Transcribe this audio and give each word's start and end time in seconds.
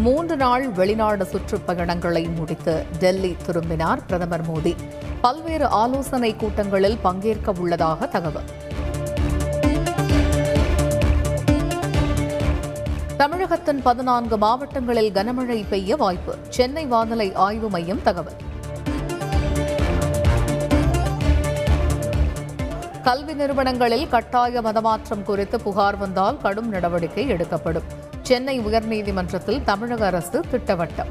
மூன்று 0.00 0.36
நாள் 0.36 0.68
வெளிநாடு 0.68 1.24
சுற்றுப்பயணங்களை 1.24 2.34
முடித்து 2.34 2.86
டெல்லி 2.98 3.36
திரும்பினார் 3.46 4.06
பிரதமர் 4.06 4.48
மோடி. 4.50 4.76
பல்வேறு 5.20 5.66
ஆலோசனை 5.66 6.36
கூட்டங்களில் 6.36 6.98
பங்கேற்க 7.02 7.52
உள்ளதாக 7.58 8.06
தகவல். 8.06 8.48
தமிழகத்தின் 13.16 13.82
பதினான்கு 13.82 14.38
மாவட்டங்களில் 14.38 15.12
கனமழை 15.12 15.64
பெய்ய 15.68 15.96
வாய்ப்பு. 15.96 16.36
சென்னை 16.48 16.86
வானிலை 16.86 17.34
ஆய்வு 17.34 17.70
மையம் 17.70 18.02
தகவல். 18.02 18.36
கல்வி 23.02 23.34
நிறுவனங்களில் 23.34 24.08
கட்டாய 24.08 24.60
மதமாற்றம் 24.60 25.22
குறித்து 25.22 25.60
புகார் 25.60 25.96
வந்தால் 25.96 26.40
கடும் 26.40 26.68
நடவடிக்கை 26.68 27.28
எடுக்கப்படும். 27.28 28.08
சென்னை 28.30 28.60
உயர்நீதிமன்றத்தில் 28.60 29.62
தமிழக 29.64 30.06
அரசு 30.06 30.44
திட்டவட்டம். 30.52 31.10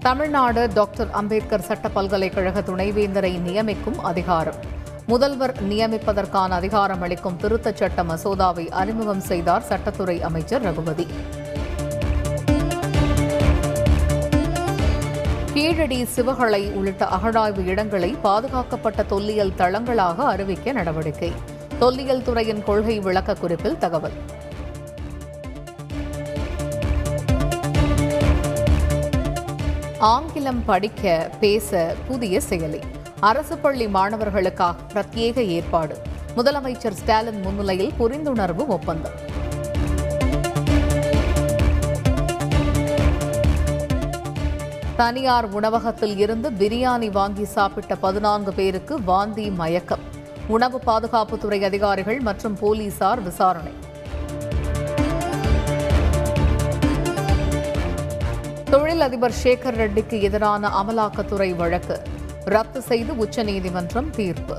தமிழ்நாடு 0.00 0.68
டாக்டர் 0.74 1.10
அம்பேத்கர் 1.10 1.60
சட்ட 1.60 1.88
பல்கலைக்கழக 1.88 2.60
துணைவேந்தரை 2.60 3.38
நியமிக்கும் 3.38 3.98
அதிகாரம். 4.02 4.54
முதல்வர் 5.06 5.54
நியமிப்பதற்கான 5.68 6.48
அதிகாரம் 6.48 7.02
அளிக்கும் 7.02 7.38
திருத்தச் 7.42 7.76
சட்ட 7.76 8.02
மசோதாவை 8.02 8.68
அறிமுகம் 8.68 9.20
செய்தார் 9.20 9.64
சட்டத்துறை 9.68 10.20
அமைச்சர் 10.20 10.62
ரகுபதி. 10.62 11.06
கீழடி 15.52 16.04
சிவகளை 16.04 16.72
உள்ளிட்ட 16.72 17.04
அகழாய்வு 17.04 17.64
இடங்களை 17.64 18.16
பாதுகாக்கப்பட்ட 18.22 19.02
தொல்லியல் 19.02 19.54
தளங்களாக 19.56 20.24
அறிவிக்க 20.24 20.72
நடவடிக்கை. 20.72 21.32
தொல்லியல் 21.78 22.22
துறையின் 22.22 22.64
கொள்கை 22.64 23.00
விளக்க 23.00 23.34
குறிப்பில் 23.34 23.78
தகவல். 23.78 24.12
ஆங்கிலம் 29.98 30.64
படிக்க 30.64 31.30
பேச 31.40 31.96
புதிய 32.06 32.40
செயலி. 32.48 32.80
அரசு 33.20 33.58
பள்ளி 33.58 33.86
மாணவர்களுக்காக 33.86 34.74
பிரத்யேக 34.94 35.36
ஏற்பாடு. 35.36 35.98
முதலமைச்சர் 36.36 36.90
ஸ்டாலின் 36.90 37.40
முன்னிலையில் 37.40 37.92
புரிந்துணர்வு 37.98 38.66
ஒப்பந்தம். 38.66 39.32
தனியார் 44.96 45.50
உணவகத்தில் 45.50 46.18
இருந்து 46.18 46.50
பிரியாணி 46.50 47.10
வாங்கி 47.10 47.44
சாப்பிட்ட 47.44 47.94
பதினான்கு 47.94 48.52
பேருக்கு 48.52 49.02
வாந்தி 49.02 49.50
மயக்கம். 49.50 50.13
உணவு 50.46 50.80
பாதுகாப்புத்துறை 50.86 51.64
அதிகாரிகள் 51.64 52.20
மற்றும் 52.20 52.58
போலீசார் 52.58 53.22
விசாரணை. 53.22 53.72
தொழில் 58.70 59.00
அதிபர் 59.00 59.34
சேகர் 59.42 59.76
ரெட்டிக்கு 59.76 60.20
எதிரான 60.20 60.68
அமலாக்கத்துறை 60.68 61.56
வழக்கு. 61.56 62.02
ரத்து 62.44 62.82
செய்து 62.82 63.16
உச்சநீதிமன்றம் 63.16 64.10
தீர்ப்பு. 64.10 64.56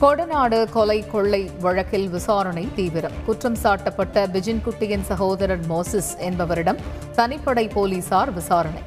கொடநாடு 0.00 0.70
கொலை 0.70 1.06
கொள்ளை 1.06 1.50
வழக்கில் 1.60 2.08
விசாரணை 2.08 2.68
தீவிரம். 2.74 3.12
குற்றம் 3.26 3.56
சாட்டப்பட்ட 3.62 4.26
பிஜின்குட்டியின் 4.26 5.02
சகோதரர் 5.02 5.66
மோசிஸ் 5.66 6.18
என்பவரிடம் 6.18 6.76
தனிப்படை 7.16 7.70
போலீசார் 7.72 8.32
விசாரணை. 8.32 8.80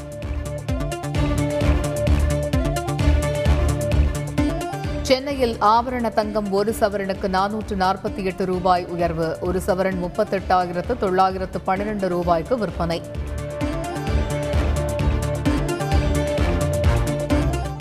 சென்னையில் 5.10 5.56
ஆபரண 5.58 6.14
தங்கம் 6.14 6.52
ஒரு 6.52 6.76
சவரனுக்கு 6.80 7.28
நானூற்று 7.28 7.76
நாற்பத்தி 7.76 8.24
எட்டு 8.24 8.46
ரூபாய் 8.46 8.86
உயர்வு 8.86 9.38
ஒரு 9.42 9.62
சவரன் 9.66 9.98
முப்பத்தெட்டாயிரத்து 10.04 10.98
தொள்ளாயிரத்து 10.98 11.62
பன்னிரண்டு 11.62 12.08
ரூபாய்க்கு 12.08 12.58
விற்பனை. 12.58 13.02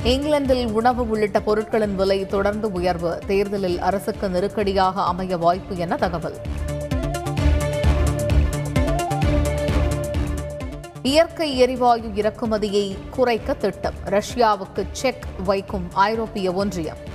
இங்கிலாந்தில் 0.02 0.72
உணவு 0.72 1.08
உள்ளிட்ட 1.08 1.40
பொருட்களின் 1.40 1.94
விலை 1.94 2.26
தொடர்ந்து 2.26 2.72
உயர்வு 2.72 3.18
தேர்தலில் 3.26 3.80
அரசுக்கு 3.80 4.28
நெருக்கடியாக 4.28 5.02
அமைய 5.02 5.36
வாய்ப்பு 5.36 5.76
என 5.76 5.96
தகவல். 5.96 6.38
இயற்கை 11.02 11.58
எரிவாயு 11.58 12.08
இறக்குமதியை 12.14 12.96
குறைக்க 13.10 13.54
திட்டம் 13.54 13.94
ரஷ்யாவுக்கு 14.04 14.84
செக் 14.92 15.28
வைக்கும் 15.44 15.86
ஐரோப்பிய 15.92 16.52
ஒன்றியம். 16.52 17.06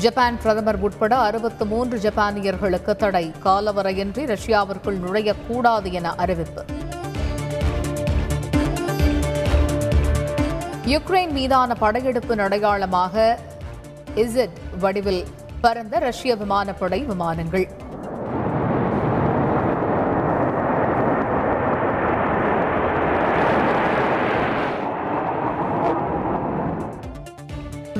ஜப்பான் 0.00 0.38
பிரதமர் 0.38 0.78
உட்பட 0.78 1.16
அறுபத்து 1.16 1.66
மூன்று 1.66 1.98
ஜப்பானியர்களுக்கு 1.98 2.96
தடை. 2.96 3.32
காலவரையின்றி 3.44 4.22
ரஷ்யாவிற்குள் 4.34 4.98
நுழையக்கூடாது 5.04 5.90
என 5.92 6.14
அறிவிப்பு. 6.14 6.64
யுக்ரைன் 10.86 11.30
மீதான 11.30 11.74
படையெடுப்பு 11.74 12.40
அடையாளமாக 12.40 13.38
இசட் 14.14 14.56
வடிவில் 14.78 15.24
பறந்த 15.60 15.98
ரஷ்ய 15.98 16.36
விமானப்படை 16.36 17.00
விமானங்கள். 17.04 17.68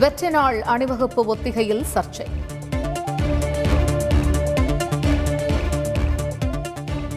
வெற்றி 0.03 0.29
நாள் 0.35 0.59
அணிவகுப்பு 0.73 1.23
ஒத்திகையில் 1.33 1.83
சர்ச்சை. 1.95 2.27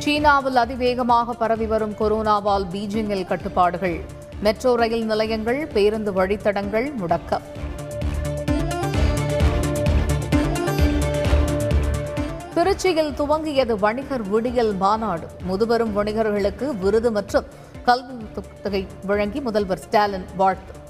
சீனாவில் 0.03 0.55
அதிவேகமாக 0.55 1.33
பரவி 1.33 1.65
வரும் 1.65 1.95
கொரோனாவால் 1.99 2.65
பீஜிங்கில் 2.73 3.25
கட்டுப்பாடுகள். 3.25 3.97
மெட்ரோ 4.41 4.75
ரயில் 4.75 5.05
நிலையங்கள் 5.05 5.67
பேருந்து 5.67 6.13
வழித்தடங்கள் 6.13 6.87
முடக்கம். 7.01 7.45
திருச்சியில் 12.55 13.13
துவங்கியது 13.21 13.75
வணிகர் 13.79 14.27
விடியல் 14.29 14.75
மாநாடு. 14.75 15.27
முதுபெரும் 15.49 15.95
வணிகர்களுக்கு 15.97 16.77
விருது 16.85 17.11
மற்றும் 17.11 17.45
கல்வி 17.83 18.25
தொகை 18.63 18.87
வழங்கி 19.05 19.41
முதல்வர் 19.41 19.83
ஸ்டாலின் 19.87 20.29
வாழ்த்து. 20.35 20.81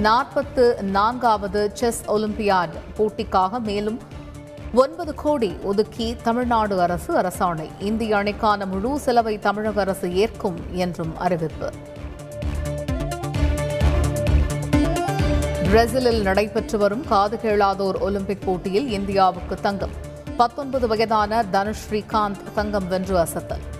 நாற்பத்து 0.00 0.82
நான்காவது 0.82 1.70
செஸ் 1.72 2.02
ஒலிம்பியாட் 2.06 2.70
போட்டிக்காக 2.96 3.60
மேலும் 3.60 4.00
ஒன்பது 4.74 5.14
கோடி 5.14 5.56
ஒதுக்கி 5.62 6.16
தமிழ்நாடு 6.22 6.80
அரசு 6.80 7.14
அரசாணை. 7.16 7.70
இந்திய 7.78 8.16
அணிக்கான 8.16 8.66
முழு 8.66 8.98
செலவை 8.98 9.38
தமிழக 9.38 9.80
அரசு 9.80 10.14
ஏற்கும் 10.14 10.60
என்றும் 10.72 11.18
அறிவிப்பு. 11.18 11.72
பிரேசிலில் 15.62 16.22
நடைபெற்று 16.22 16.78
வரும் 16.78 17.06
காது 17.08 17.38
கேளாதோர் 17.42 17.98
ஒலிம்பிக் 17.98 18.44
போட்டியில் 18.44 18.90
இந்தியாவுக்கு 18.90 19.54
தங்கம். 19.54 19.90
பத்தொன்பது 20.36 20.86
வயதான 20.86 21.44
தனுஷ் 21.44 21.86
ஸ்ரீகாந்த் 21.90 22.42
தங்கம் 22.54 22.88
வென்று 22.88 23.16
அசத்தல். 23.16 23.75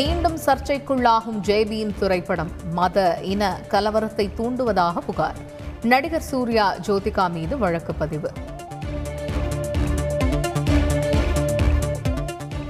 மீண்டும் 0.00 0.36
சர்ச்சைக்குள்ளாகும் 0.46 1.38
ஜேபியின் 1.42 1.94
திரைப்படம் 1.98 2.50
மத 2.72 3.18
இன 3.22 3.60
கலவரத்தை 3.68 4.30
தூண்டுவதாக 4.38 4.98
புகார். 4.98 5.36
நடிகர் 5.82 6.20
சூர்யா 6.20 6.76
ஜோதிகா 6.76 7.30
மீது 7.30 7.58
வழக்கு 7.58 7.94
பதிவு. 7.94 8.30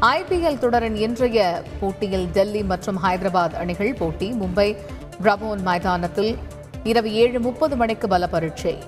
ஐபிஎல் 0.00 0.58
தொடரின் 0.58 0.96
இன்றைய 0.96 1.62
போட்டியில் 1.81 2.28
டெல்லி 2.32 2.62
மற்றும் 2.62 3.02
ஹைதராபாத் 3.05 3.55
அணிகள் 3.55 3.94
போட்டி 3.94 4.32
மும்பை 4.32 4.76
பிரபோன் 5.22 5.62
மைதானத்தில் 5.62 6.38
இரவு 6.84 7.12
ஏழு 7.12 7.40
முப்பது 7.40 7.76
மணிக்கு 7.76 8.08
பல 8.08 8.26
பரீட்சை 8.26 8.78